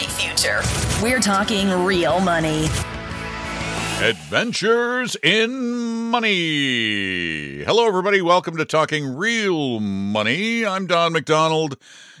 [0.00, 0.62] bright future.
[1.02, 2.68] We're talking real money.
[4.00, 7.62] Adventures in Money.
[7.64, 8.22] Hello, everybody.
[8.22, 10.64] Welcome to Talking Real Money.
[10.64, 11.76] I'm Don McDonald,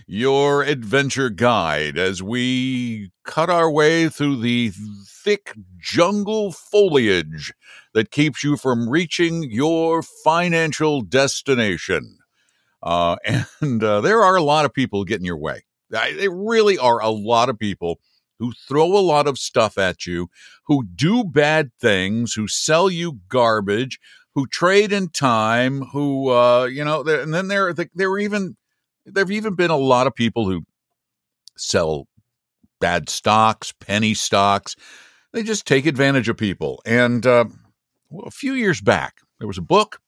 [0.06, 4.72] your adventure guide, as we cut our way through the
[5.06, 7.54] thick jungle foliage
[7.94, 12.18] that keeps you from reaching your financial destination.
[12.82, 13.16] Uh,
[13.60, 15.62] and uh, there are a lot of people getting your way.
[15.90, 18.00] There really are a lot of people
[18.38, 20.30] who throw a lot of stuff at you,
[20.64, 23.98] who do bad things, who sell you garbage,
[24.34, 28.56] who trade in time, who uh, you know, and then there there were even
[29.04, 30.62] there've even been a lot of people who
[31.56, 32.06] sell
[32.80, 34.74] bad stocks, penny stocks.
[35.32, 36.82] They just take advantage of people.
[36.86, 37.44] And uh,
[38.24, 40.00] a few years back, there was a book,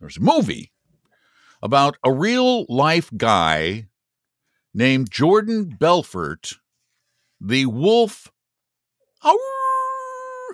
[0.00, 0.72] there was a movie
[1.62, 3.86] about a real life guy
[4.74, 6.52] named Jordan Belfort
[7.40, 8.30] the wolf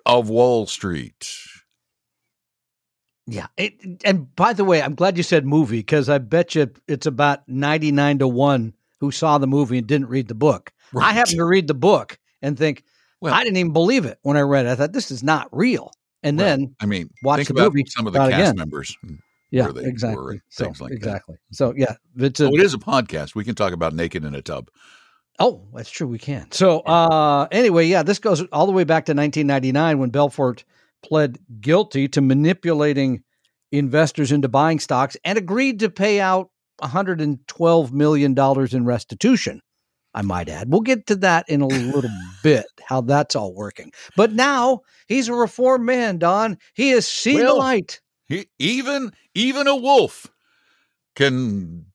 [0.07, 1.27] of Wall Street.
[3.27, 3.49] Yeah.
[3.57, 7.07] It, and by the way, I'm glad you said movie because I bet you it's
[7.07, 10.73] about 99 to 1 who saw the movie and didn't read the book.
[10.93, 11.07] Right.
[11.07, 12.85] I happen to read the book and think,
[13.21, 14.71] well, I didn't even believe it when I read it.
[14.71, 15.91] I thought, this is not real.
[16.23, 17.85] And well, then I mean, watch the movie.
[17.89, 18.57] Some of the cast again.
[18.57, 18.97] members.
[19.03, 19.15] Hmm.
[19.51, 20.41] Yeah, exactly.
[20.49, 21.37] So, like exactly.
[21.37, 21.57] That.
[21.57, 23.35] So yeah, it's a, so it is a podcast.
[23.35, 24.71] We can talk about naked in a tub.
[25.39, 26.07] Oh, that's true.
[26.07, 26.51] We can.
[26.51, 30.65] So, uh, anyway, yeah, this goes all the way back to 1999 when Belfort
[31.03, 33.23] pled guilty to manipulating
[33.71, 39.61] investors into buying stocks and agreed to pay out 112 million dollars in restitution.
[40.15, 40.73] I might add.
[40.73, 42.11] We'll get to that in a little
[42.43, 43.93] bit, how that's all working.
[44.17, 46.57] But now he's a reformed man, Don.
[46.75, 48.01] He has seen well, the light.
[48.27, 50.27] He, even even a wolf
[51.15, 51.87] can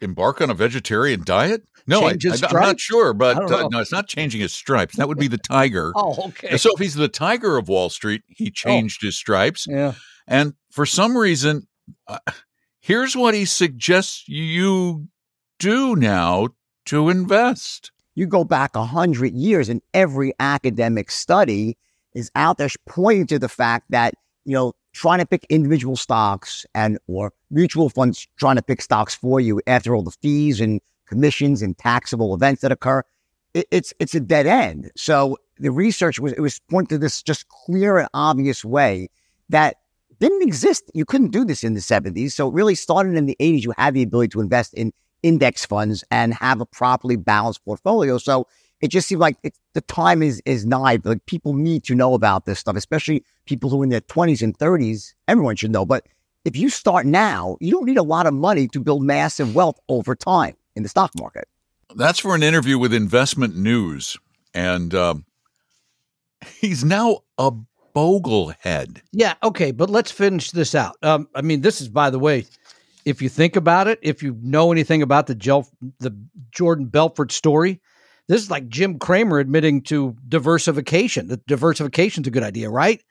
[0.00, 1.62] embark on a vegetarian diet.
[1.86, 4.96] No, I, am not sure, but uh, no, it's not changing his stripes.
[4.96, 5.92] That would be the tiger.
[5.96, 6.56] oh, okay.
[6.56, 8.52] So if he's the tiger of Wall Street, he oh.
[8.54, 9.08] changed oh.
[9.08, 9.66] his stripes.
[9.68, 9.94] Yeah.
[10.26, 11.66] And for some reason,
[12.06, 12.18] uh,
[12.80, 15.08] here's what he suggests you
[15.58, 16.48] do now
[16.86, 17.90] to invest.
[18.14, 21.76] You go back a hundred years, and every academic study
[22.14, 24.14] is out there pointing to the fact that
[24.44, 29.14] you know trying to pick individual stocks and or mutual funds trying to pick stocks
[29.14, 33.02] for you after all the fees and commissions and taxable events that occur,
[33.54, 34.90] it, it's it's a dead end.
[34.96, 39.08] So the research was it was pointed to this just clear and obvious way
[39.48, 39.76] that
[40.20, 40.90] didn't exist.
[40.94, 42.32] You couldn't do this in the 70s.
[42.32, 43.62] So it really started in the 80s.
[43.62, 44.92] You had the ability to invest in
[45.22, 48.18] index funds and have a properly balanced portfolio.
[48.18, 48.46] So
[48.80, 50.98] it just seemed like it, the time is is nigh.
[51.02, 54.42] Like people need to know about this stuff, especially people who are in their 20s
[54.42, 55.14] and 30s.
[55.28, 55.84] Everyone should know.
[55.84, 56.06] But
[56.44, 59.78] if you start now, you don't need a lot of money to build massive wealth
[59.88, 61.46] over time in the stock market.
[61.94, 64.16] That's for an interview with Investment News.
[64.54, 65.24] And um,
[66.60, 67.52] he's now a
[67.94, 69.02] boglehead.
[69.12, 70.96] Yeah, okay, but let's finish this out.
[71.02, 72.46] Um, I mean, this is, by the way,
[73.04, 75.68] if you think about it, if you know anything about the, Gel-
[75.98, 76.16] the
[76.50, 77.80] Jordan Belfort story,
[78.30, 81.26] this is like Jim Cramer admitting to diversification.
[81.28, 83.02] That diversification is a good idea, right?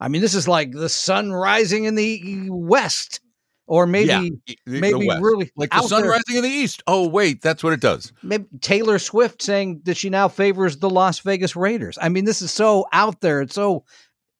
[0.00, 3.20] I mean, this is like the sun rising in the west
[3.66, 4.08] or maybe
[4.46, 6.10] yeah, maybe really like the sun there.
[6.10, 6.82] rising in the east.
[6.86, 8.14] Oh wait, that's what it does.
[8.22, 11.98] Maybe Taylor Swift saying that she now favors the Las Vegas Raiders.
[12.00, 13.42] I mean, this is so out there.
[13.42, 13.84] It's so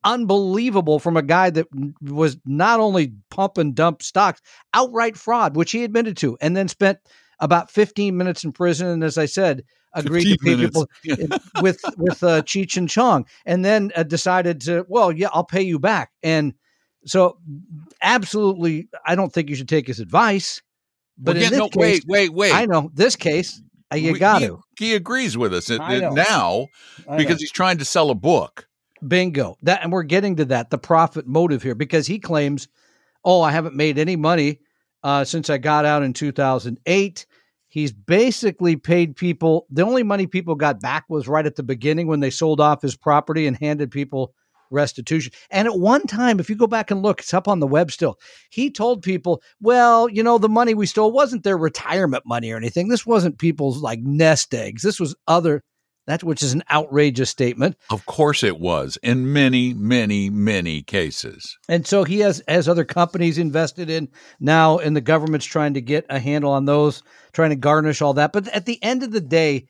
[0.03, 1.67] unbelievable from a guy that
[2.01, 4.41] was not only pump and dump stocks,
[4.73, 6.99] outright fraud, which he admitted to, and then spent
[7.43, 8.87] about 15 minutes in prison.
[8.87, 10.87] And as I said, agreed to pay minutes.
[11.05, 15.45] people with with uh, Cheech and Chong, and then uh, decided to, well, yeah, I'll
[15.45, 16.13] pay you back.
[16.23, 16.55] And
[17.05, 17.39] so,
[18.01, 20.63] absolutely, I don't think you should take his advice.
[21.19, 22.55] But well, yeah, no, case, wait, wait, wait.
[22.55, 23.61] I know this case,
[23.93, 24.61] uh, you got to.
[24.79, 26.69] He agrees with us now
[27.17, 28.67] because he's trying to sell a book.
[29.07, 29.57] Bingo.
[29.63, 32.69] That, and we're getting to that, the profit motive here, because he claims,
[33.25, 34.61] "Oh, I haven't made any money
[35.03, 37.27] uh, since I got out in 2008."
[37.73, 39.67] He's basically paid people.
[39.71, 42.83] The only money people got back was right at the beginning when they sold off
[42.83, 44.35] his property and handed people
[44.71, 45.33] restitution.
[45.51, 47.91] And at one time, if you go back and look, it's up on the web
[47.91, 48.21] still.
[48.51, 52.59] He told people, well, you know, the money we stole wasn't their retirement money or
[52.59, 52.89] anything.
[52.89, 54.83] This wasn't people's like nest eggs.
[54.83, 55.65] This was other
[56.07, 57.77] that which is an outrageous statement.
[57.91, 61.57] Of course it was in many, many, many cases.
[61.69, 64.09] And so he has has other companies invested in
[64.41, 67.03] now and the government's trying to get a handle on those,
[67.33, 68.33] trying to garnish all that.
[68.33, 69.67] But at the end of the day,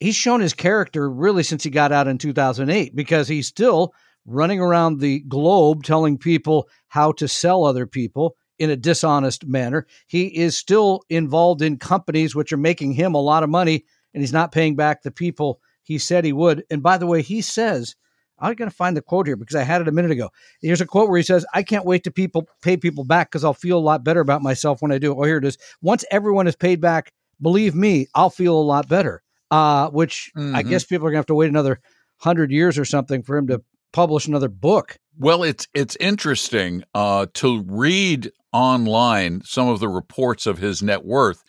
[0.00, 3.94] he's shown his character really since he got out in 2008 because he's still
[4.26, 9.86] running around the globe telling people how to sell other people in a dishonest manner.
[10.06, 13.84] He is still involved in companies which are making him a lot of money
[14.14, 16.64] and he's not paying back the people he said he would.
[16.70, 17.94] And by the way, he says,
[18.38, 20.30] I'm going to find the quote here because I had it a minute ago.
[20.60, 23.44] Here's a quote where he says, I can't wait to people pay people back because
[23.44, 25.14] I'll feel a lot better about myself when I do.
[25.16, 25.58] Oh, here it is.
[25.80, 29.22] Once everyone is paid back, believe me, I'll feel a lot better.
[29.50, 30.68] Uh, which I Mhm.
[30.70, 31.78] guess people are going to have to wait another
[32.18, 33.62] hundred years or something for him to
[33.92, 34.96] publish another book.
[35.18, 41.04] Well, it's it's interesting uh, to read online some of the reports of his net
[41.04, 41.42] worth.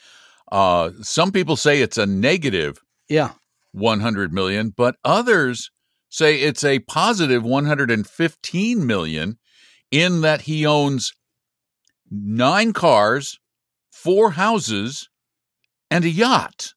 [0.54, 2.78] Uh, some people say it's a negative
[3.10, 3.32] Yeah.
[3.72, 5.72] 100 million, but others
[6.10, 9.40] say it's a positive 115 million
[9.90, 11.12] in that he owns
[12.12, 13.40] nine cars,
[13.92, 15.10] four houses,
[15.90, 16.74] and a yacht.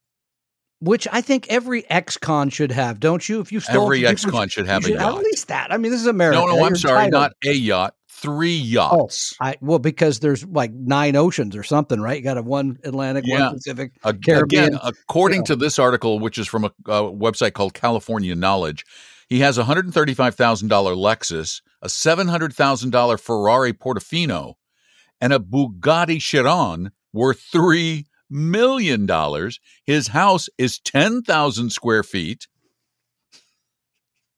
[0.80, 3.40] Which I think every ex-con should have, don't you?
[3.40, 5.18] If you stole Every ex-con should have a should- yacht.
[5.18, 5.72] At least that.
[5.72, 6.38] I mean, this is America.
[6.38, 7.32] No, no, I'm You're sorry, entitled.
[7.44, 9.34] not a yacht, three oh, yachts.
[9.40, 12.16] I well because there's like nine oceans or something, right?
[12.18, 13.46] You got a one Atlantic, Yeah.
[13.48, 13.92] one Pacific.
[14.04, 14.64] A- Caribbean.
[14.64, 15.46] Again, according Yeah.
[15.46, 18.84] to this article, which is from a, a website called California Knowledge,
[19.28, 23.72] he has a hundred and thirty-five thousand dollar Lexus, a seven hundred thousand dollar Ferrari
[23.72, 24.54] Portofino,
[25.20, 29.60] and a Bugatti Chiron worth three million dollars.
[29.84, 32.46] His house is ten thousand square feet,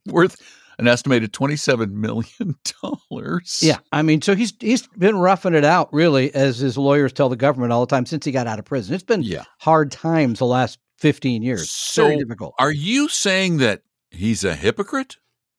[0.07, 0.41] worth
[0.79, 3.61] an estimated twenty-seven million dollars.
[3.63, 7.29] Yeah, I mean, so he's he's been roughing it out, really, as his lawyers tell
[7.29, 8.95] the government all the time since he got out of prison.
[8.95, 9.45] It's been yeah.
[9.61, 11.71] hard times the last fifteen years.
[11.71, 12.55] So, Very difficult.
[12.59, 15.17] Are you saying that he's a hypocrite?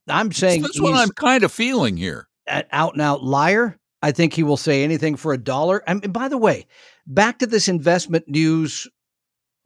[0.07, 2.27] I'm saying That's what I'm kind of feeling here.
[2.47, 3.77] an out and out liar.
[4.01, 5.83] I think he will say anything for a dollar.
[5.85, 6.65] And and by the way,
[7.05, 8.87] back to this investment news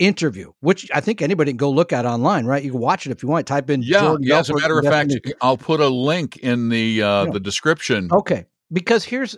[0.05, 2.63] interview, which I think anybody can go look at online, right?
[2.63, 3.47] You can watch it if you want.
[3.47, 4.39] Type in Yeah, Jordan yeah.
[4.39, 5.13] As a matter of fact.
[5.41, 7.31] I'll put a link in the uh, Yeah.
[7.31, 8.09] the description.
[8.11, 9.37] Okay, because here's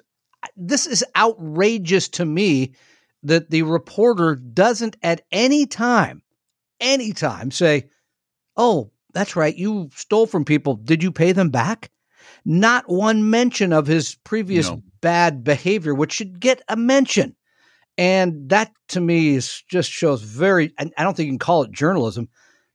[0.55, 2.73] this is outrageous to me
[3.23, 6.21] that the reporter doesn't at any time,
[6.79, 7.89] any time say,
[8.55, 10.75] "Oh, that's right, you stole from people.
[10.75, 11.91] Did you pay them back?"
[12.43, 14.83] Not one mention of his previous No.
[15.01, 17.35] bad behavior, which should get a mention.
[17.97, 21.63] And that to me is just shows very, and I don't think you can call
[21.63, 22.27] it journalism,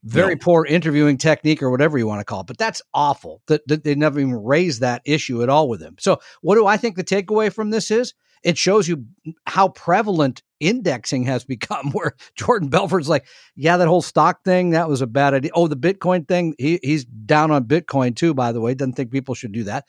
[0.02, 0.40] very No.
[0.40, 2.46] poor interviewing technique or whatever you want to call it.
[2.46, 5.96] But that's awful that, that they never even raised that issue at all with him.
[5.98, 8.14] So, what do I think the takeaway from this is?
[8.42, 9.04] It shows you
[9.46, 11.90] how prevalent indexing has become.
[11.92, 13.26] Where Jordan Belfort's like,
[13.56, 15.50] yeah, that whole stock thing, that was a bad idea.
[15.54, 18.72] Oh, the Bitcoin thing, he, he's down on Bitcoin too, by the way.
[18.72, 19.84] Doesn't think people should do that.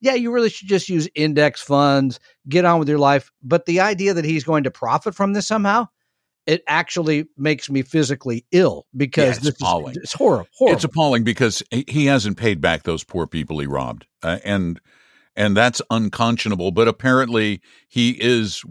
[0.00, 3.30] Yeah, you really should just use index funds, get on with your life.
[3.42, 5.88] But the idea that he's going to profit from this somehow,
[6.46, 9.92] it actually makes me physically ill because it's this appalling.
[9.92, 10.48] is it's horrible.
[10.54, 10.76] horrible.
[10.76, 14.80] It's appalling because he- hasn't paid back those poor people he robbed, uh, and
[15.34, 16.70] and that's unconscionable.
[16.70, 18.62] But apparently, he is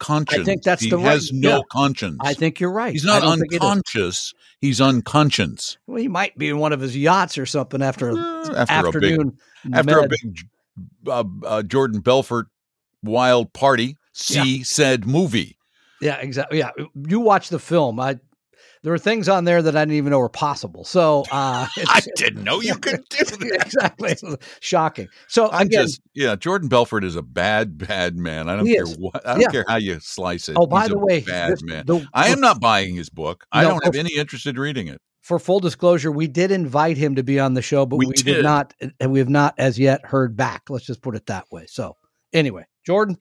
[0.00, 0.40] unconscious.
[0.40, 1.60] I think that's he the right- He has no yeah.
[1.70, 2.18] conscience.
[2.20, 2.92] I think you're right.
[2.92, 3.60] he's not don't think it is.
[3.62, 4.34] unconscious.
[4.60, 5.78] He's unconscious.
[5.86, 9.00] Well, he might be in one of his yachts or something after, Uh, after a
[9.00, 9.20] big
[9.72, 10.38] after a big
[11.06, 12.46] uh, uh, Jordan Belfort
[13.02, 13.96] wild party.
[14.12, 15.56] See said movie.
[16.00, 16.58] Yeah, exactly.
[16.58, 16.70] Yeah,
[17.08, 18.00] you watch the film.
[18.00, 18.18] I
[18.88, 20.82] there were things on there that I didn't even know were possible.
[20.82, 23.66] So uh, I didn't know you could do that.
[23.66, 24.14] exactly
[24.60, 25.08] shocking.
[25.26, 26.36] So I'm again, just yeah.
[26.36, 28.48] Jordan Belfort is a bad, bad man.
[28.48, 28.96] I don't care is.
[28.96, 29.26] what.
[29.28, 29.48] I don't Yeah.
[29.48, 30.56] care how you slice it.
[30.58, 31.84] oh, by He's the a way, bad this- man.
[31.84, 33.44] the- I am not buying his book.
[33.52, 35.02] I don't have any interest in reading it.
[35.20, 38.14] for full disclosure, we did invite him to be on the show, but We we,
[38.14, 38.24] did.
[38.36, 38.42] did.
[38.42, 40.70] not, and we have not as yet heard back.
[40.70, 41.66] Let's just put it that way.
[41.68, 41.98] So,
[42.32, 43.18] anyway, Jordan,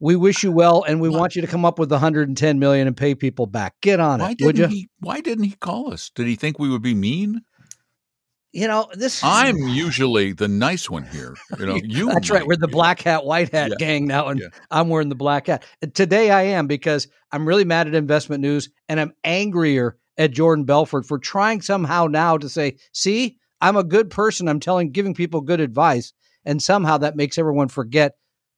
[0.00, 1.18] we wish you well, and we What?
[1.18, 3.74] want you to come up with 110 million and pay people back.
[3.82, 4.62] Get on Why it, would you?
[4.64, 4.88] didn't he?
[5.00, 6.10] Why didn't he call us?
[6.14, 7.42] Did he think we would be mean?
[8.52, 9.20] you know this.
[9.22, 11.36] I'm usually the nice one here.
[11.58, 12.08] You know, you.
[12.08, 12.44] That's right.
[12.44, 13.76] We're the black hat, white hat Yeah.
[13.78, 14.48] gang now, and Yeah.
[14.72, 15.64] I'm wearing the black hat.
[15.94, 20.64] Today I am because I'm really mad at investment news and I'm angrier at Jordan
[20.64, 24.48] Belfort for trying somehow now to say, see, I'm a good person.
[24.48, 26.12] I'm telling, giving people good advice.
[26.44, 28.14] And somehow that makes everyone forget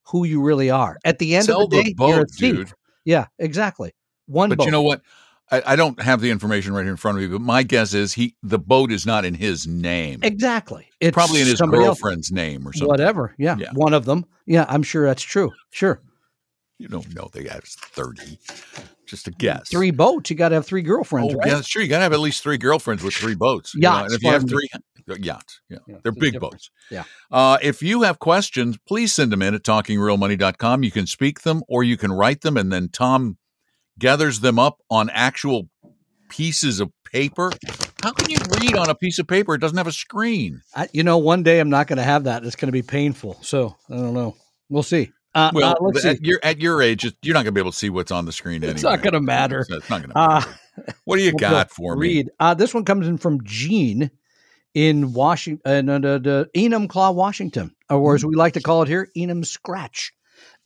[0.07, 0.99] who you really are.
[1.05, 2.55] At the end Sell of the day, the you're a boat, thief.
[2.57, 2.73] dude.
[3.05, 3.93] Yeah, exactly.
[4.27, 4.65] One But boat.
[4.67, 5.03] you know what?
[5.51, 7.29] I, I don't have the information right here in front of me.
[7.29, 10.21] But my guess is he the boat is not in his name.
[10.23, 10.89] exactly.
[11.01, 12.01] It's Probably in his somebody else.
[12.01, 12.89] girlfriend's name or something.
[12.89, 13.35] Whatever.
[13.39, 13.71] Yeah, Yeah.
[13.75, 14.25] One of them.
[14.47, 15.51] Yeah, I'm sure that's true.
[15.71, 16.01] Sure.
[16.79, 18.39] You don't know the guy's thirty.
[19.07, 19.69] Just a guess.
[19.69, 20.31] Three boats.
[20.31, 21.49] You got to have three girlfriends, Oh, right?
[21.49, 21.83] yeah, sure.
[21.83, 23.75] You got to have at least three girlfriends with three boats.
[23.75, 24.69] you know, and if you have three
[25.19, 26.71] yachts, yeah, Yeah, they're big boats.
[26.91, 27.05] Yeah.
[27.31, 30.83] Uh, if you have questions, please send them in at talkingrealmoney.com.
[30.83, 33.39] You can speak them or you can write them, and then Tom
[33.99, 35.69] gathers them up on actual
[36.29, 37.53] pieces of paper.
[38.03, 39.55] How can you read on a piece of paper?
[39.55, 40.63] It doesn't have a screen.
[40.75, 42.45] I, you know, one day I'm not going to have that.
[42.45, 43.39] It's going to be painful.
[43.43, 44.37] So I don't know.
[44.71, 45.11] We'll see.
[45.35, 46.09] Uh, Well, uh, let's see.
[46.11, 48.25] at your at your age, you're not going to be able to see what's on
[48.27, 48.75] the screen anyway.
[48.75, 49.61] It's not going to matter.
[49.69, 50.95] It's not going to Uh, matter.
[51.05, 52.09] What do you We'll got go for me?
[52.09, 52.31] read.
[52.41, 54.11] Uh, this one comes in from Gene
[54.75, 59.09] in Washington, uh, uh, uh, Enumclaw, Washington, or as we like to call it here,
[59.17, 60.13] Enum Scratch.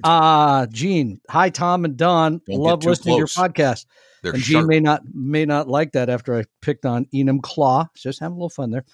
[0.05, 2.41] Uh, Gene, hi Tom and Don.
[2.47, 3.87] Don't Love listening to your podcast.
[4.23, 4.69] They're and Gene sharp.
[4.69, 7.87] may not may not like that after I picked on Enum Claw.
[7.97, 8.85] Just having a little fun there.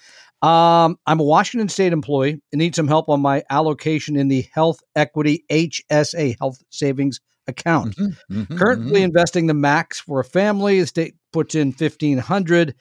[0.41, 4.45] Um, I'm a Washington State employee and need some help on my allocation in the
[4.53, 7.95] Health Equity HSA Health Savings account.
[7.95, 9.05] Mhm, mhm, Currently mhm.
[9.05, 10.79] investing the max for a family.
[10.79, 12.75] The state puts in fifteen hundred,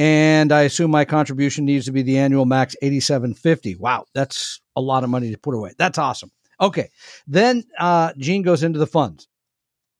[0.00, 3.76] and I assume my contribution needs to be the annual max eighty seven fifty.
[3.76, 5.72] Wow, that's a lot of money to put away.
[5.76, 6.32] That's awesome.
[6.58, 6.88] Okay,
[7.26, 9.28] then uh, Gene goes into the funds.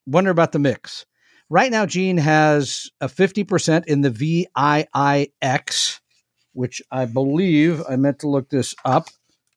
[0.06, 1.04] Wonder about the mix.
[1.50, 6.00] Right now, Gene has a fifty percent in the VIIIX,
[6.54, 9.08] which I believe I meant to look this up.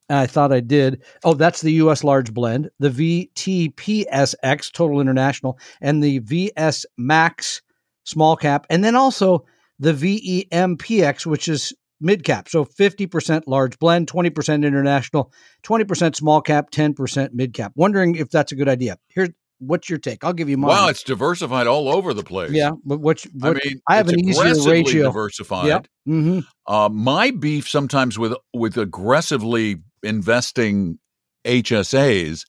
[0.10, 1.04] I thought I did.
[1.24, 2.04] Oh, that's the U.S.
[2.04, 7.62] large blend, the VTPSX total international, and the VS Max
[8.04, 9.46] small cap, and then also
[9.80, 12.50] the VEMPX, which is mid cap.
[12.50, 15.32] So 50% large blend, 20% international,
[15.64, 17.72] 20% small cap, 10% mid cap.
[17.76, 18.98] Wondering if that's a good idea.
[19.10, 20.24] Here's what's your take?
[20.24, 20.70] I'll give you mine.
[20.70, 22.52] Wow, it's diversified all over the place.
[22.52, 25.04] yeah, but what's I mean, I have an easier ratio.
[25.06, 25.68] diversified.
[25.68, 25.88] Yep.
[26.06, 31.00] hmm Uh, my beef sometimes with with aggressively investing
[31.46, 32.44] HSAs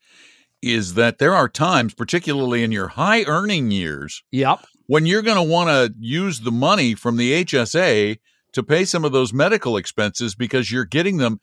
[0.63, 4.65] is that there are times, particularly in your high earning years, Yep.
[4.87, 8.19] When you're going to want to use the money from the HSA
[8.53, 11.41] to pay some of those medical expenses because you're getting them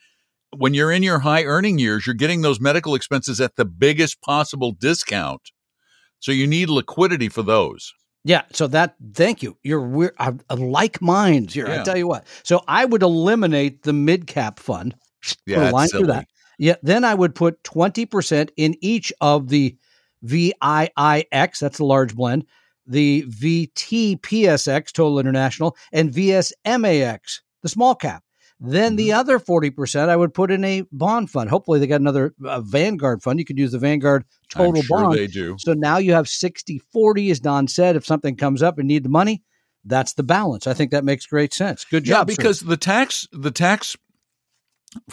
[0.56, 4.22] when you're in your high earning years, you're getting those medical expenses at the biggest
[4.22, 5.52] possible discount.
[6.20, 7.94] So you need liquidity for those.
[8.24, 9.58] Yeah, so that thank you.
[9.64, 11.68] You're we're uh, like minds here.
[11.68, 11.82] Yeah.
[11.82, 12.28] I tell you what.
[12.44, 14.96] So I would eliminate the mid cap fund.
[15.48, 16.28] Yeah, line through that.
[16.60, 19.76] Yeah, then I would put twenty percent in each of the
[20.24, 21.60] VIIIX.
[21.60, 22.46] That's a large blend.
[22.88, 27.20] The VTPSX, Total International, and VSMAX,
[27.62, 28.24] the small cap.
[28.64, 29.20] Then the Mm-hmm.
[29.20, 31.50] other 40% I would put in a bond fund.
[31.50, 33.40] Hopefully, they got another uh, Vanguard fund.
[33.40, 35.18] You could use the Vanguard total sure bond.
[35.18, 35.56] they do.
[35.60, 37.96] So now you have 60 40, as Don said.
[37.96, 39.42] If something comes up and need the money,
[39.84, 40.68] that's the balance.
[40.68, 41.86] I think that makes great sense.
[41.86, 42.30] Good Yeah, job.
[42.30, 42.36] sir.
[42.36, 43.98] because the tax the tax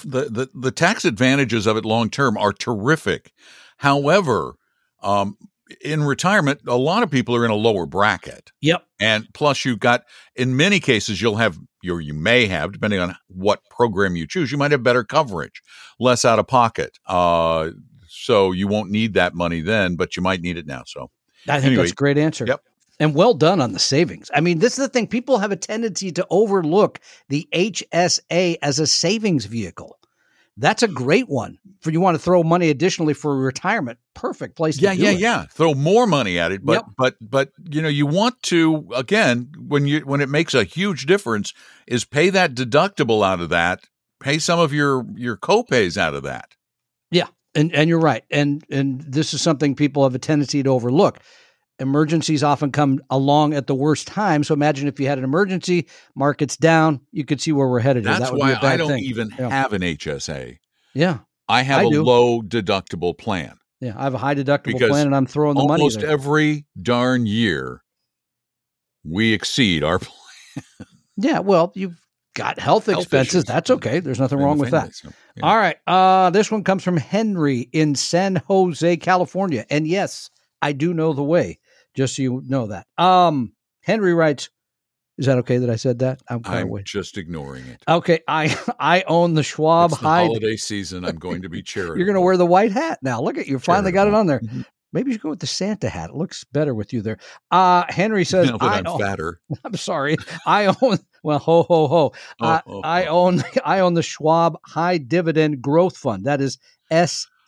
[0.05, 3.33] the, the the tax advantages of it long term are terrific.
[3.79, 4.57] However,
[5.03, 5.39] um,
[5.83, 8.85] in retirement, a lot of people are in a lower bracket, Yep.
[9.01, 11.59] and plus you've got in many cases you'll have
[11.89, 15.63] or you may have depending on what program you choose, you might have better coverage,
[16.01, 16.99] less out of pocket.
[17.07, 17.71] Uh,
[18.09, 20.83] so you won't need that money then, but you might need it now.
[20.87, 21.11] So
[21.49, 22.45] I think Anyway, that's a great answer.
[22.47, 22.63] yep.
[23.01, 24.29] And well done on the savings.
[24.35, 25.07] I mean, this is the thing.
[25.07, 26.99] People have a tendency to overlook
[27.29, 29.98] the HSA as a savings vehicle.
[30.59, 33.99] That's a great one for you want to throw money additionally for retirement.
[34.15, 35.21] Perfect place to yeah yeah it.
[35.21, 36.85] yeah throw more money at it but Yep.
[36.97, 41.07] but but you know you want to again when you when it makes a huge
[41.07, 41.55] difference
[41.87, 43.85] is pay that deductible out of that
[44.21, 46.57] pay some of your your copays out of that
[47.13, 48.25] Yeah, And and you're right.
[48.31, 51.21] And and this is something people have a tendency to overlook.
[51.81, 54.43] Emergencies often come along at the worst time.
[54.43, 58.05] So imagine if you had an emergency, markets down, you could see where we're headed.
[58.05, 59.05] that's that would why be a bad i don't thing.
[59.05, 59.49] even Yeah.
[59.51, 60.59] have an hsa
[60.95, 61.19] Yeah.
[61.49, 62.03] i have I a do.
[62.03, 63.95] low deductible plan Yeah.
[63.97, 65.83] I have a high deductible Because plan and I'm throwing the money.
[65.83, 67.83] almost every darn year
[69.05, 70.65] we exceed our plan.
[71.17, 71.97] Yeah, well, you've
[72.35, 73.35] got health, Health expenses.
[73.37, 73.45] issues.
[73.45, 74.01] That's okay.
[74.01, 74.95] There's nothing wrong with that.
[74.95, 75.45] So, yeah.
[75.47, 75.77] All right.
[75.87, 79.65] Uh, this one comes from Henry in San Jose, California.
[79.71, 80.31] And yes,
[80.63, 81.59] I do know the way,
[81.99, 82.87] just so you know that.
[82.97, 83.53] Um,
[83.83, 84.49] Henry writes,
[85.19, 86.23] is that okay that I said that?
[86.29, 90.25] I'm i'm just ignoring it Okay, I I own the Schwab it's the high.
[90.27, 93.21] holiday season i'm going to be charitable You're going to wear the white hat now.
[93.21, 94.39] Look at you finally got it on there.
[94.41, 94.65] Mhm.
[94.93, 96.11] Maybe you should go with the Santa hat.
[96.11, 97.19] It looks better with you there.
[97.51, 100.17] Uh Henry says, now that I i'm own- fatter I'm sorry.
[100.47, 102.13] I own well, ho ho ho.
[102.41, 103.19] Oh, I, oh, I oh.
[103.25, 106.27] own I own the Schwab High Dividend Growth Fund.
[106.27, 106.59] That is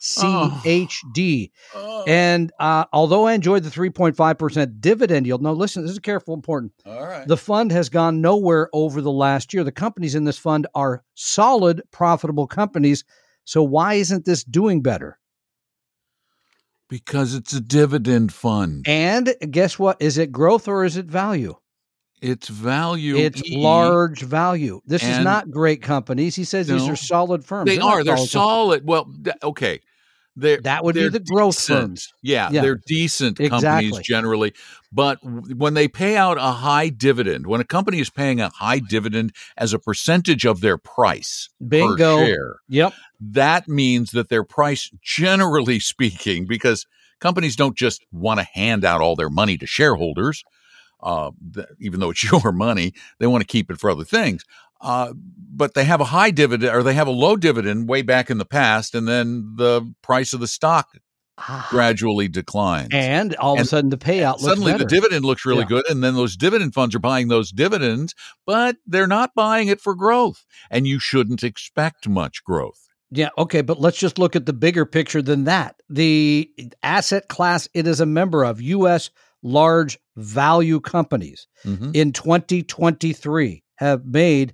[0.01, 1.51] SCHD.
[1.75, 2.03] Oh.
[2.07, 6.73] And uh, although I enjoyed the 3.5% dividend yield, no, listen, this is careful, important.
[6.85, 7.27] All right.
[7.27, 9.63] The fund has gone nowhere over the last year.
[9.63, 13.03] The companies in this fund are solid, profitable companies.
[13.45, 15.19] So why isn't this doing better?
[16.91, 18.83] because it's a dividend fund.
[18.85, 20.01] And guess what?
[20.01, 21.55] Is it growth or is it value?
[22.21, 23.15] It's value.
[23.17, 23.57] It's E.
[23.57, 24.81] large value.
[24.85, 26.35] This is not great companies.
[26.35, 27.67] He says these are solid firms.
[27.67, 28.03] They They're are.
[28.03, 29.25] They're solid companies.
[29.25, 29.79] Well, okay.
[30.37, 31.79] They're, That would be the growth decent.
[31.79, 32.13] firms.
[32.21, 32.61] Yeah, Yeah.
[32.61, 34.03] they're decent companies Exactly.
[34.03, 34.53] generally.
[34.91, 38.79] But when they pay out a high dividend, when a company is paying a high
[38.79, 42.17] dividend as a percentage of their price Bingo.
[42.19, 42.93] per share, Yep.
[43.19, 46.85] that means that their price, generally speaking, because
[47.19, 50.43] companies don't just want to hand out all their money to shareholders,
[51.03, 54.43] uh, th- even though it's your money, they want to keep it for other things.
[54.81, 55.13] Uh,
[55.53, 58.37] but they have a high dividend or they have a low dividend way back in
[58.39, 60.87] the past, and then the price of the stock
[61.69, 62.89] gradually declines.
[62.91, 64.83] And all of And a sudden, the payout looks Suddenly, better.
[64.83, 65.67] the dividend looks really Yeah.
[65.67, 68.13] good, and then those dividend funds are buying those dividends,
[68.45, 72.87] but they're not buying it for growth, and you shouldn't expect much growth.
[73.11, 75.75] Yeah, okay, but let's just look at the bigger picture than that.
[75.89, 76.49] The
[76.81, 79.09] asset class it is a member of, U.S.
[79.43, 81.95] large value companies Mhm.
[81.95, 84.53] in 2023 have made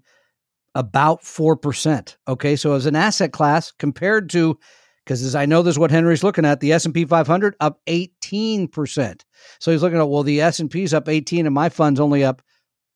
[0.77, 2.17] about 4%.
[2.27, 4.57] Okay, so as an asset class compared to
[5.03, 9.21] because as I know this is what Henry's looking at, the S&P 500 up 18%.
[9.59, 12.41] So he's looking at well the S&P's up 18 and my fund's only up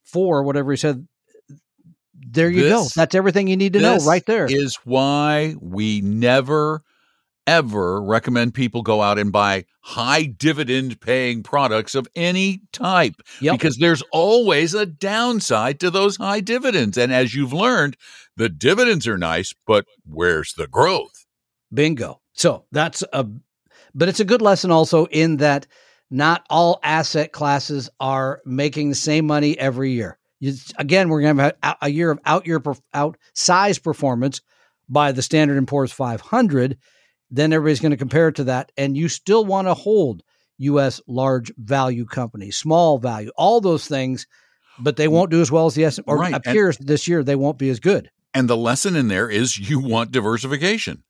[0.03, 1.07] 4 whatever he said.
[2.13, 2.85] There you go.
[2.95, 4.45] That's everything you need to know right there.
[4.45, 6.83] Is why we never
[7.48, 13.53] ever recommend people go out and buy high dividend paying products of any type Yep.
[13.53, 17.98] because there's always a downside to those high dividends and as you've learned
[18.38, 21.25] the dividends are nice but where's the growth
[21.74, 22.21] Bingo.
[22.33, 23.25] So that's a,
[23.95, 25.67] but it's a good lesson also in that
[26.10, 30.17] not all asset classes are making the same money every year.
[30.39, 34.41] You, again, we're going to have a, year of out year outsized performance
[34.89, 36.77] by the Standard and Poor's 500.
[37.31, 40.21] Then everybody's going to compare it to that, and you still want to hold
[40.57, 41.01] U.S.
[41.07, 44.27] large value companies, small value, all those things,
[44.77, 46.00] but they won't do as well as the S.
[46.05, 48.11] Or Right, and- appears this year they won't be as good.
[48.33, 51.03] And the lesson in there is you want diversification.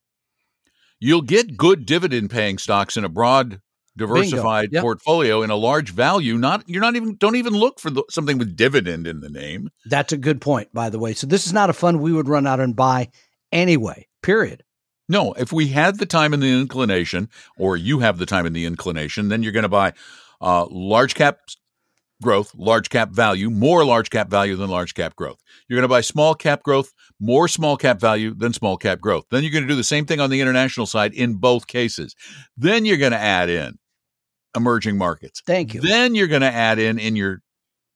[1.00, 3.62] You'll get good dividend paying stocks in a broad
[3.98, 4.82] diversified Yep.
[4.84, 6.38] portfolio in a large value.
[6.38, 9.70] Not you're not even don't even look for the, something with dividend in the name.
[9.86, 11.13] That's a good point, by the way.
[11.13, 13.10] So this is not a fund we would run out and buy
[13.51, 14.08] anyway.
[14.22, 14.63] Period.
[15.12, 18.56] No, if we had the time and the inclination, or you have the time and
[18.56, 19.91] the inclination, then you're going to buy
[20.39, 21.39] uh, large cap
[22.22, 25.40] growth, large cap value, more large cap value than large cap growth.
[25.68, 29.25] You're going to buy small cap growth, more small cap value than small cap growth.
[29.29, 32.16] Then you're going to do the same thing on the international side in both cases.
[32.55, 33.79] Then you're going to add in
[34.55, 35.42] emerging markets.
[35.46, 35.81] Thank you.
[35.81, 37.42] Then you're going to add in in your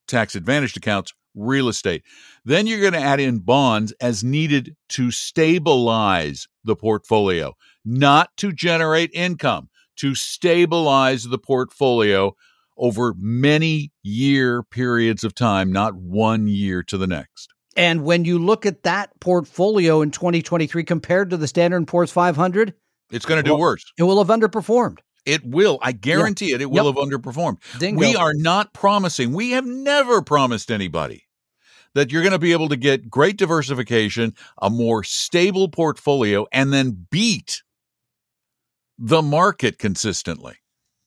[0.10, 2.04] tax advantaged accounts real estate.
[2.46, 8.52] Then you're going to add in bonds as needed to stabilize the portfolio, not to
[8.54, 12.36] generate income, to stabilize the portfolio
[12.78, 17.50] over many year periods of time, not one year to the next.
[17.78, 22.12] And when you look at that portfolio in 2023 compared to the Standard and Poor's
[22.12, 22.74] 500,
[23.12, 23.86] It's going to do Well- worse.
[23.98, 24.98] it will have underperformed.
[25.26, 25.78] It will.
[25.82, 26.62] I guarantee it.
[26.62, 26.96] It will Yep.
[26.96, 27.58] have underperformed.
[27.80, 28.00] Dingo.
[28.00, 31.25] We are not promising, we have never promised anybody
[31.96, 36.72] that you're going to be able to get great diversification, a more stable portfolio, and
[36.72, 37.64] then beat
[39.00, 40.56] the market consistently.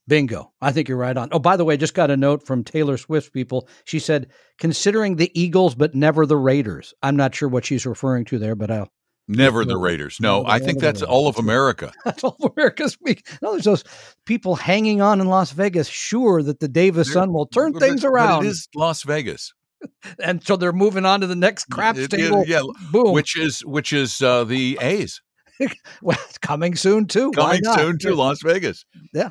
[0.08, 0.52] Bingo.
[0.60, 1.28] I think you're right on.
[1.32, 3.68] Oh, by the way, I just got a note from Taylor Swift's people.
[3.84, 6.94] She said, considering the Eagles, but never the Raiders.
[7.02, 8.88] I'm not sure what she's referring to there, but I'll,
[9.30, 10.18] Never the Raiders.
[10.20, 11.92] No, I think that's all of America.
[12.06, 12.96] that's all of America's.
[13.42, 13.84] No, there's those
[14.24, 18.46] people hanging on in Las Vegas, sure that the Davis son will turn things around.
[18.46, 19.52] it is Las Vegas,
[20.22, 22.44] and so they're moving on to the next it- table.
[22.46, 22.62] yeah,
[22.92, 23.12] Boom.
[23.12, 25.20] which is which is uh, the A's
[26.02, 27.32] well, it's coming soon, too.
[27.32, 28.84] Coming soon to Las Vegas.
[29.12, 29.30] Yeah.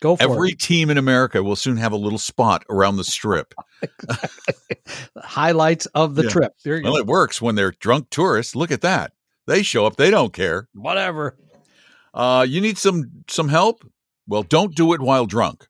[0.00, 0.60] Go for Every it.
[0.60, 3.52] team in America will soon have a little spot around the strip.
[5.16, 6.28] Highlights of the Yeah.
[6.30, 6.52] trip.
[6.64, 6.98] There you Well, go.
[7.00, 8.54] it works when they're drunk tourists.
[8.56, 9.12] Look at that.
[9.46, 9.96] They show up.
[9.96, 10.68] They don't care.
[10.74, 11.36] Whatever.
[12.14, 13.82] Uh, you need some some help?
[14.26, 15.66] Well, don't do it while drunk.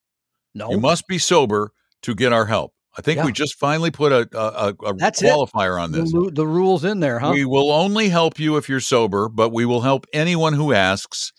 [0.55, 0.71] No.
[0.71, 2.73] You must be sober to get our help.
[2.99, 3.27] I think Yeah.
[3.27, 5.27] we just finally put a a, a, That's it.
[5.33, 6.13] qualifier on this.
[6.13, 7.31] lu- the rules in there, huh?
[7.33, 11.33] We will only help you if you're sober, but we will help anyone who asks.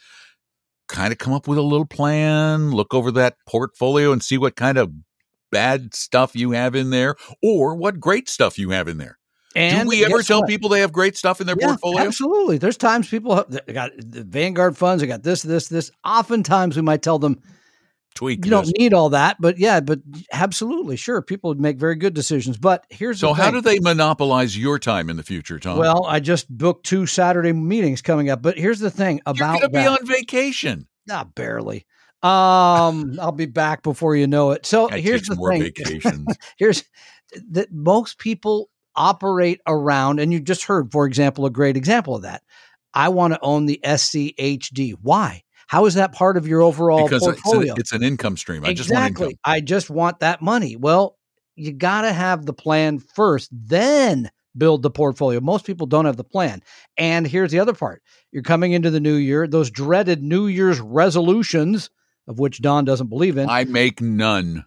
[0.87, 4.55] Kind of come up with a little plan, look over that portfolio and see what
[4.55, 4.91] kind of
[5.51, 9.19] bad stuff you have in there or what great stuff you have in there.
[9.55, 10.49] and Do we ever tell what?
[10.49, 12.05] people they have great stuff in their Yeah, portfolio?
[12.07, 12.57] Absolutely.
[12.57, 15.01] There's times people have, got the Vanguard funds.
[15.01, 15.91] They got this, this, this.
[16.05, 17.39] Oftentimes we might tell them
[18.19, 20.01] Tweak you don't need all that, but yeah, but
[20.33, 22.57] absolutely, sure, people would make very good decisions.
[22.57, 23.53] But here's So how thing.
[23.53, 25.77] do they monopolize your time in the future, Tom?
[25.77, 29.61] Well, I just booked two Saturday meetings coming up, but here's the thing you're about
[29.61, 30.85] going to be on vacation.
[31.07, 31.85] Not barely.
[32.21, 34.65] Um, I'll be back before you know it.
[34.65, 35.61] So I here's the more thing.
[35.61, 36.27] vacations.
[36.57, 36.83] here's
[37.51, 42.23] that most people operate around, and you just heard, for example, a great example of
[42.23, 42.43] that.
[42.93, 44.95] I want to own the SCHD.
[45.01, 45.43] Why?
[45.69, 47.73] How is that part of your overall because it's, portfolio?
[47.73, 48.65] a, it's an income stream.
[48.65, 49.25] I just want exactly.
[49.27, 49.39] income.
[49.45, 50.75] I just want that money.
[50.75, 51.15] Well,
[51.55, 55.39] you got to have the plan first, then build the portfolio.
[55.39, 56.63] Most people don't have the plan.
[56.97, 58.01] And here's the other part
[58.31, 61.91] you're coming into the new year, those dreaded New Year's resolutions,
[62.27, 63.47] of which Don doesn't believe in.
[63.47, 64.65] I make none.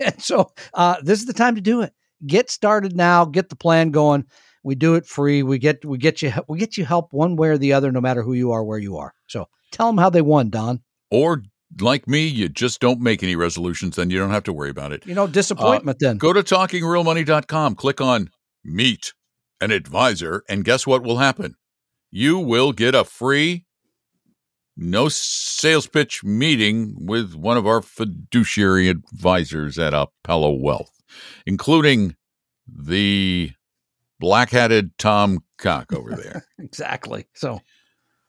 [0.00, 1.92] And so uh, this is the time to do it.
[2.24, 3.24] Get started now.
[3.24, 4.24] Get the plan going.
[4.68, 5.42] We do it free.
[5.42, 8.02] We get we get you we get you help one way or the other, no
[8.02, 9.14] matter who you are, where you are.
[9.26, 10.82] So tell them how they won, Don.
[11.10, 11.42] Or
[11.80, 14.92] like me, you just don't make any resolutions, then you don't have to worry about
[14.92, 15.06] it.
[15.06, 15.96] You know, disappointment.
[15.96, 18.28] Uh, then Go to talkingrealmoney.com, click on
[18.62, 19.14] Meet
[19.58, 21.54] an Advisor, and guess what will happen?
[22.10, 23.64] You will get a free,
[24.76, 31.00] no sales pitch meeting with one of our fiduciary advisors at Apella Wealth,
[31.46, 32.16] including
[32.70, 33.52] the
[34.20, 36.44] black hatted Tom Cock over there.
[36.58, 37.26] exactly.
[37.34, 37.60] So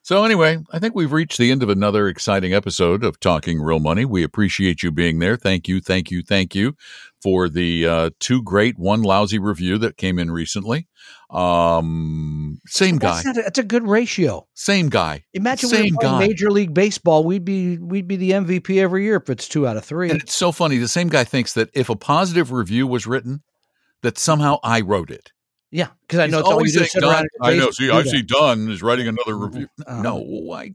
[0.02, 3.80] So, anyway, I think we've reached the end of another exciting episode of Talking Real
[3.80, 4.06] Money.
[4.06, 5.38] We appreciate you being there.
[5.38, 6.76] Thank you, thank you, thank you
[7.22, 10.88] for the uh, two great, one lousy review that came in recently.
[11.30, 14.48] Um, same guy, that's, a, that's a good ratio.
[14.56, 15.26] same guy.
[15.34, 16.20] Imagine Same we were guy.
[16.20, 17.24] Major League Baseball.
[17.24, 20.10] We'd be we'd be the MVP every year if it's two out of three.
[20.10, 20.78] And it's so funny.
[20.78, 23.44] The same guy thinks that if a positive review was written,
[24.02, 25.32] that somehow I wrote it.
[25.72, 27.72] Yeah, because I know it's all you always do sit "Don- I know.
[27.72, 28.22] See, I see.
[28.22, 29.68] Don is writing another review.
[29.86, 30.74] Uh, no, I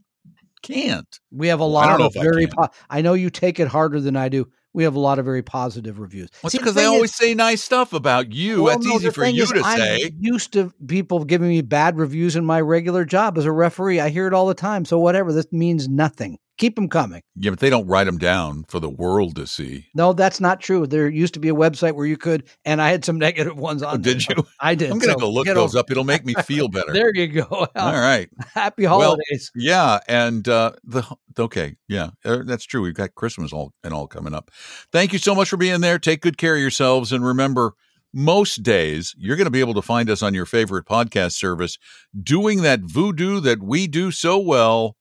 [0.61, 1.19] can't.
[1.31, 2.47] We have a lot of if I very.
[2.47, 4.47] Po- I know you take it harder than I do.
[4.73, 6.29] We have a lot of very positive reviews.
[6.43, 8.63] Well, because they always is- say nice stuff about you.
[8.63, 10.11] well, That's no, easy for you is, to I'm say.
[10.19, 14.01] used to people giving me bad reviews in my regular job as a referee.
[14.01, 14.83] I hear it all the time.
[14.83, 15.31] So whatever.
[15.31, 16.39] This means nothing.
[16.57, 17.21] Keep them coming.
[17.35, 19.87] Yeah, but they don't write them down for the world to see.
[19.93, 20.87] No, that's not true.
[20.87, 23.83] There used to be a website where you could, and I had some negative ones
[23.83, 23.95] on.
[23.95, 24.35] Oh, did you?
[24.61, 24.89] I did.
[24.91, 25.91] I'm going to So go look those over- up.
[25.91, 26.93] It'll make me feel better.
[26.93, 27.43] There you go.
[27.51, 28.29] All right.
[28.53, 29.51] Happy Well, holidays.
[29.53, 31.03] Yeah, and uh, the
[31.37, 32.81] okay, yeah, uh, that's true.
[32.81, 34.49] We've got Christmas all and all coming up.
[34.93, 35.99] Thank you so much for being there.
[35.99, 37.73] Take good care of yourselves, and remember,
[38.13, 41.77] most days you're going to be able to find us on your favorite podcast service,
[42.23, 44.95] doing that voodoo that we do so well.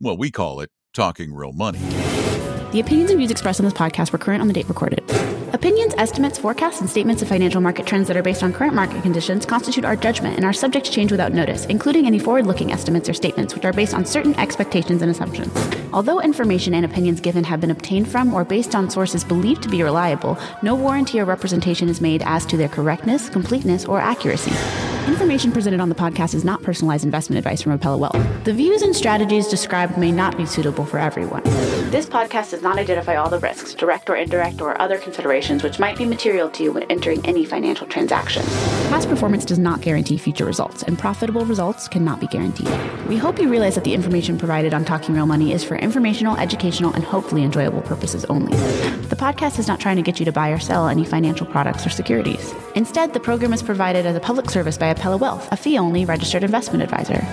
[0.00, 1.78] Well, we call it talking real money.
[2.72, 5.02] The opinions and views expressed on this podcast were current on the date recorded.
[5.52, 9.02] Opinions, estimates, forecasts, and statements of financial market trends that are based on current market
[9.02, 12.70] conditions constitute our judgment and are subject to change without notice, including any forward looking
[12.70, 15.52] estimates or statements which are based on certain expectations and assumptions.
[15.92, 19.68] Although information and opinions given have been obtained from or based on sources believed to
[19.68, 24.52] be reliable, no warranty or representation is made as to their correctness, completeness, or accuracy.
[25.10, 28.44] Information presented on the podcast is not personalized investment advice from Apella Wealth.
[28.44, 31.42] The views and strategies described may not be suitable for everyone.
[31.90, 35.80] This podcast does not identify all the risks, direct or indirect, or other considerations which
[35.80, 38.44] might be material to you when entering any financial transaction.
[38.90, 42.70] Past performance does not guarantee future results, and profitable results cannot be guaranteed.
[43.08, 46.36] We hope you realize that the information provided on Talking Real Money is for informational,
[46.36, 48.56] educational, and hopefully enjoyable purposes only.
[49.08, 51.84] The podcast is not trying to get you to buy or sell any financial products
[51.84, 52.54] or securities.
[52.76, 56.04] Instead, the program is provided as a public service by Apella Wealth, a fee only
[56.04, 57.26] registered investment advisor.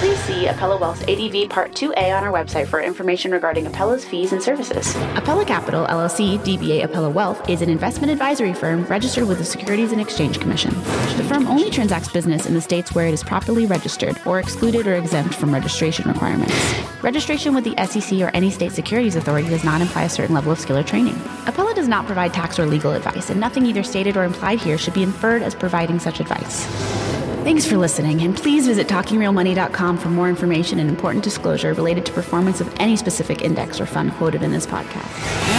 [0.00, 3.64] Please see Apella Wealth's ADV Part 2A on our website for information regarding
[4.02, 4.94] Fees and services.
[5.14, 9.92] Apella Capital, LLC, DBA Apella Wealth, is an investment advisory firm registered with the Securities
[9.92, 10.70] and Exchange Commission.
[11.18, 14.86] The firm only transacts business in the states where it is properly registered or excluded
[14.86, 16.54] or exempt from registration requirements.
[17.02, 20.50] Registration with the SEC or any state securities authority does not imply a certain level
[20.50, 21.14] of skill or training.
[21.44, 24.78] Apella does not provide tax or legal advice, and nothing either stated or implied here
[24.78, 27.03] should be inferred as providing such advice.
[27.44, 32.12] Thanks for listening, and please visit talkingrealmoney.com for more information and important disclosure related to
[32.12, 35.06] performance of any specific index or fund quoted in this podcast.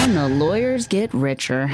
[0.04, 1.70] And the lawyers get richer.